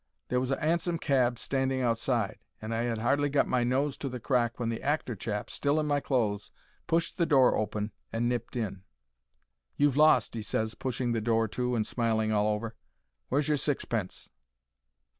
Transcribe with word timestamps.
There 0.29 0.39
was 0.39 0.49
a 0.49 0.59
'ansom 0.59 0.97
cab 0.97 1.37
standing 1.37 1.83
outside, 1.83 2.39
and 2.59 2.73
I 2.73 2.87
'ad 2.87 2.97
hardly 2.97 3.29
got 3.29 3.47
my 3.47 3.63
nose 3.63 3.97
to 3.97 4.09
the 4.09 4.19
crack 4.19 4.59
when 4.59 4.69
the 4.69 4.81
actor 4.81 5.15
chap, 5.15 5.51
still 5.51 5.79
in 5.79 5.85
my 5.85 5.99
clothes, 5.99 6.49
pushed 6.87 7.19
the 7.19 7.25
door 7.27 7.55
open 7.55 7.91
and 8.11 8.27
nipped 8.27 8.55
in. 8.55 8.81
"You've 9.77 9.97
lost," 9.97 10.33
he 10.33 10.41
ses, 10.41 10.73
pushing 10.73 11.11
the 11.11 11.21
door 11.21 11.47
to 11.49 11.75
and 11.75 11.85
smiling 11.85 12.31
all 12.31 12.47
over. 12.47 12.73
"Where's 13.29 13.47
your 13.47 13.57
sixpence?" 13.57 14.27